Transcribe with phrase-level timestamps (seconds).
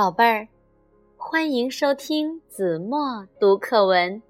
[0.00, 0.48] 宝贝儿，
[1.18, 4.22] 欢迎收听子墨读课文。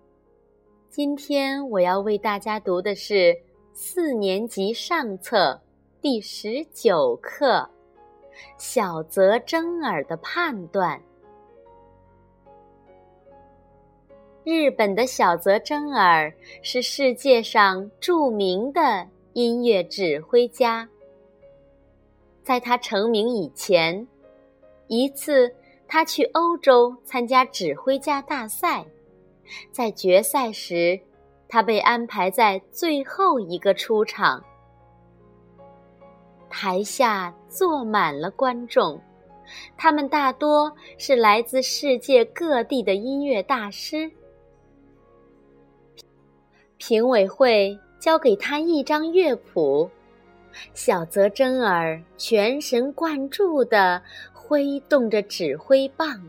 [0.89, 3.41] 今天我要为大家读的是
[3.73, 5.61] 四年级上册
[6.01, 7.59] 第十九课
[8.59, 11.01] 《小泽征尔的判断》。
[14.43, 16.34] 日本的小泽征尔
[16.65, 20.89] 是世界上著名的音乐指挥家。
[22.43, 24.05] 在他成名以前，
[24.89, 25.55] 一次
[25.93, 28.87] 他去欧洲参加指挥家大赛，
[29.73, 31.01] 在决赛时，
[31.48, 34.41] 他被安排在最后一个出场。
[36.48, 39.01] 台下坐满了观众，
[39.77, 44.09] 他们大多是来自世界各地的音乐大师。
[46.77, 49.91] 评委会交给他一张乐谱，
[50.73, 54.01] 小泽征尔全神贯注地
[54.51, 56.20] 挥动着指挥棒，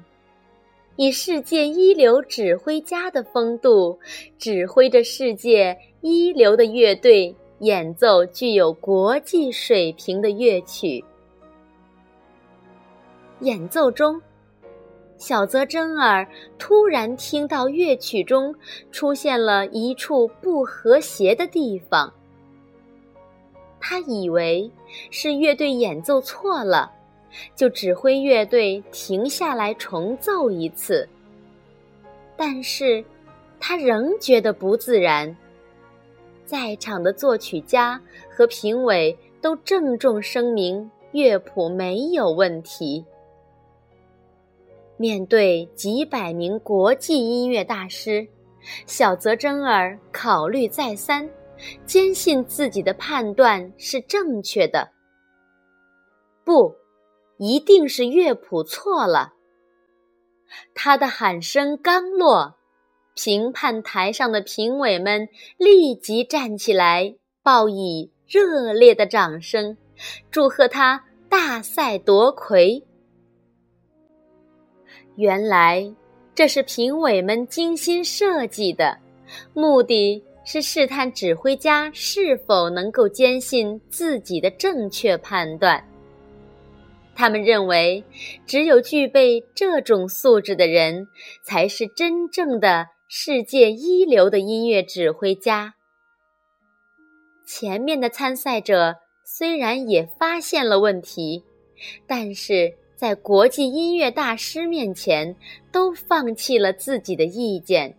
[0.96, 3.98] 以世界一流指挥家的风度，
[4.38, 11.04] 指挥着世界一流的乐队演奏具有国际水平的乐曲。
[13.40, 14.22] 演奏中。
[15.18, 16.28] 小泽征尔
[16.60, 18.54] 突然听到乐曲中
[18.92, 22.12] 出现了一处不和谐的地方，
[23.80, 24.72] 他以为
[25.10, 26.92] 是乐队演奏错了，
[27.56, 31.08] 就指挥乐队停下来重奏一次。
[32.36, 33.04] 但是，
[33.60, 35.36] 他仍觉得不自然。
[36.46, 43.06] 在场的作曲家和评委都郑重声明乐谱没有问题。
[44.98, 48.28] 面对几百名国际音乐大师，
[48.86, 51.28] 小泽征尔考虑再三，
[51.86, 54.88] 坚信自己的判断是正确的。
[56.44, 56.76] 不，
[57.42, 59.34] 一定是乐谱错了。
[60.76, 62.56] 他的喊声刚落，
[63.16, 69.76] 评判台上的评委们立即站起来，报以热烈的掌声，
[70.30, 72.84] 祝贺他大赛夺魁。
[75.16, 75.92] 原来
[76.36, 78.96] 这是评委们精心设计的，
[79.56, 85.84] 目的是试探指挥家是否能够坚信自己的正确判断。
[87.16, 88.04] 他们认为，
[88.46, 91.08] 只有具备这种素质的人，
[91.44, 95.76] 才是真正的世界一流的音乐指挥家。
[97.46, 101.44] 前面的参赛者虽然也发现了问题，
[102.08, 102.78] 但是。
[103.02, 105.36] 在国际音乐大师面前，
[105.72, 107.98] 都放弃了自己的意见。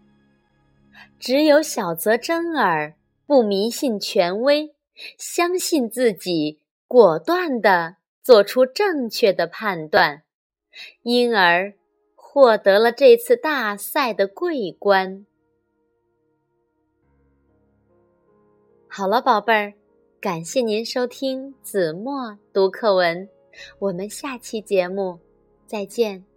[1.19, 2.95] 只有小泽征尔
[3.27, 4.77] 不迷信权威，
[5.19, 10.23] 相信自己，果断地做出正确的判断，
[11.03, 11.75] 因而
[12.15, 15.27] 获得了这次大赛的桂冠。
[18.89, 19.75] 好了，宝贝儿，
[20.21, 23.29] 感谢您收听子墨读课文。
[23.79, 25.19] 我们下期节目
[25.67, 26.32] 再见。